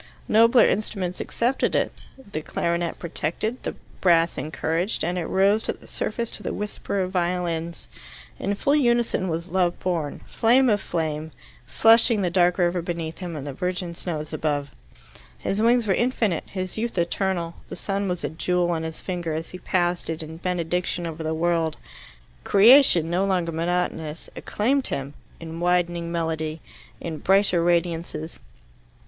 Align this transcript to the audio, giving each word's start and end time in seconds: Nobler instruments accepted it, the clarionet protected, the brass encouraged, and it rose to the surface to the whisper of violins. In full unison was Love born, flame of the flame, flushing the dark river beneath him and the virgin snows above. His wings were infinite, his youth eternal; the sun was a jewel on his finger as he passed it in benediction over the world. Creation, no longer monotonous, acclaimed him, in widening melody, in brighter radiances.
Nobler 0.27 0.65
instruments 0.65 1.19
accepted 1.19 1.75
it, 1.75 1.91
the 2.31 2.41
clarionet 2.41 2.97
protected, 2.97 3.61
the 3.61 3.75
brass 4.01 4.35
encouraged, 4.35 5.03
and 5.03 5.15
it 5.15 5.27
rose 5.27 5.61
to 5.61 5.73
the 5.73 5.85
surface 5.85 6.31
to 6.31 6.41
the 6.41 6.55
whisper 6.55 7.01
of 7.03 7.11
violins. 7.11 7.87
In 8.39 8.55
full 8.55 8.75
unison 8.75 9.27
was 9.29 9.49
Love 9.49 9.79
born, 9.79 10.21
flame 10.25 10.69
of 10.71 10.79
the 10.79 10.85
flame, 10.87 11.31
flushing 11.67 12.23
the 12.23 12.31
dark 12.31 12.57
river 12.57 12.81
beneath 12.81 13.19
him 13.19 13.35
and 13.35 13.45
the 13.45 13.53
virgin 13.53 13.93
snows 13.93 14.33
above. 14.33 14.71
His 15.37 15.61
wings 15.61 15.85
were 15.85 15.93
infinite, 15.93 16.45
his 16.47 16.79
youth 16.79 16.97
eternal; 16.97 17.53
the 17.69 17.75
sun 17.75 18.07
was 18.07 18.23
a 18.23 18.29
jewel 18.29 18.71
on 18.71 18.81
his 18.81 19.01
finger 19.01 19.33
as 19.35 19.49
he 19.51 19.59
passed 19.59 20.09
it 20.09 20.23
in 20.23 20.37
benediction 20.37 21.05
over 21.05 21.21
the 21.21 21.35
world. 21.35 21.77
Creation, 22.43 23.07
no 23.11 23.23
longer 23.23 23.51
monotonous, 23.51 24.31
acclaimed 24.35 24.87
him, 24.87 25.13
in 25.39 25.59
widening 25.59 26.11
melody, 26.11 26.59
in 26.99 27.19
brighter 27.19 27.63
radiances. 27.63 28.39